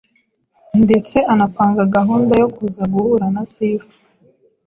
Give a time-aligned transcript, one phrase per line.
[0.83, 3.95] ndetse anapanga gahunda yo kuza guhura na Sifa